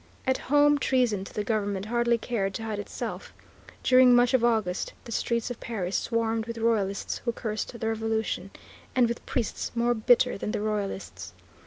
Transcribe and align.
At 0.25 0.39
home 0.49 0.79
treason 0.79 1.23
to 1.25 1.31
the 1.35 1.43
government 1.43 1.85
hardly 1.85 2.17
cared 2.17 2.55
to 2.55 2.63
hide 2.63 2.79
itself. 2.79 3.31
During 3.83 4.15
much 4.15 4.33
of 4.33 4.43
August 4.43 4.93
the 5.05 5.11
streets 5.11 5.51
of 5.51 5.59
Paris 5.59 5.95
swarmed 5.95 6.47
with 6.47 6.57
Royalists 6.57 7.19
who 7.19 7.31
cursed 7.31 7.79
the 7.79 7.87
Revolution, 7.87 8.49
and 8.95 9.07
with 9.07 9.23
priests 9.27 9.71
more 9.75 9.93
bitter 9.93 10.39
than 10.39 10.53
the 10.53 10.61
Royalists. 10.61 11.33